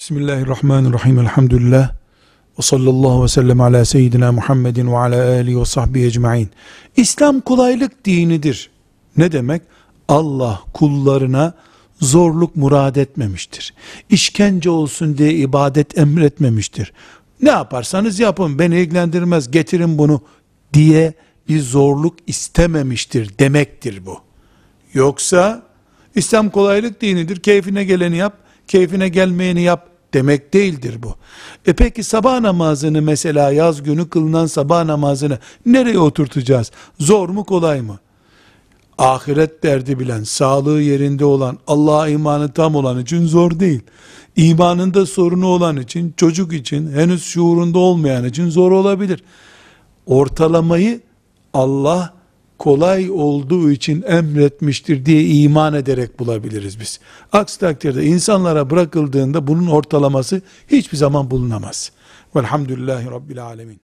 Bismillahirrahmanirrahim. 0.00 1.18
Elhamdülillah. 1.18 1.92
Ve 2.58 2.62
sallallahu 2.62 3.24
ve 3.24 3.28
sellem 3.28 3.60
ala 3.60 3.84
seyyidina 3.84 4.32
Muhammedin 4.32 4.92
ve 4.92 4.96
ala 4.96 5.28
alihi 5.30 5.60
ve 5.60 5.64
sahbihi 5.64 6.06
ecma'in. 6.06 6.50
İslam 6.96 7.40
kolaylık 7.40 8.04
dinidir. 8.04 8.70
Ne 9.16 9.32
demek? 9.32 9.62
Allah 10.08 10.60
kullarına 10.74 11.54
zorluk 12.00 12.56
murad 12.56 12.96
etmemiştir. 12.96 13.74
İşkence 14.10 14.70
olsun 14.70 15.18
diye 15.18 15.34
ibadet 15.34 15.98
emretmemiştir. 15.98 16.92
Ne 17.42 17.50
yaparsanız 17.50 18.20
yapın 18.20 18.58
beni 18.58 18.80
ilgilendirmez 18.80 19.50
getirin 19.50 19.98
bunu 19.98 20.22
diye 20.72 21.12
bir 21.48 21.60
zorluk 21.60 22.14
istememiştir 22.26 23.38
demektir 23.38 24.06
bu. 24.06 24.18
Yoksa 24.94 25.62
İslam 26.14 26.50
kolaylık 26.50 27.00
dinidir. 27.00 27.40
Keyfine 27.40 27.84
geleni 27.84 28.16
yap, 28.16 28.38
keyfine 28.68 29.08
gelmeyeni 29.08 29.62
yap 29.62 29.89
demek 30.14 30.54
değildir 30.54 31.02
bu. 31.02 31.14
E 31.66 31.72
peki 31.72 32.04
sabah 32.04 32.40
namazını 32.40 33.02
mesela 33.02 33.52
yaz 33.52 33.82
günü 33.82 34.08
kılınan 34.08 34.46
sabah 34.46 34.84
namazını 34.84 35.38
nereye 35.66 35.98
oturtacağız? 35.98 36.70
Zor 36.98 37.28
mu 37.28 37.44
kolay 37.44 37.80
mı? 37.80 37.98
Ahiret 38.98 39.62
derdi 39.62 39.98
bilen, 39.98 40.22
sağlığı 40.22 40.82
yerinde 40.82 41.24
olan, 41.24 41.58
Allah'a 41.66 42.08
imanı 42.08 42.52
tam 42.52 42.74
olan 42.74 42.98
için 42.98 43.26
zor 43.26 43.60
değil. 43.60 43.82
İmanında 44.36 45.06
sorunu 45.06 45.46
olan 45.46 45.76
için, 45.76 46.14
çocuk 46.16 46.52
için, 46.52 46.92
henüz 46.92 47.24
şuurunda 47.24 47.78
olmayan 47.78 48.24
için 48.24 48.50
zor 48.50 48.72
olabilir. 48.72 49.24
Ortalamayı 50.06 51.00
Allah 51.54 52.19
kolay 52.60 53.10
olduğu 53.10 53.70
için 53.70 54.02
emretmiştir 54.02 55.06
diye 55.06 55.24
iman 55.24 55.74
ederek 55.74 56.18
bulabiliriz 56.18 56.80
biz. 56.80 57.00
Aksi 57.32 57.60
takdirde 57.60 58.04
insanlara 58.04 58.70
bırakıldığında 58.70 59.46
bunun 59.46 59.66
ortalaması 59.66 60.42
hiçbir 60.68 60.96
zaman 60.96 61.30
bulunamaz. 61.30 61.92
Velhamdülillahi 62.36 63.10
Rabbil 63.10 63.44
Alemin. 63.44 63.89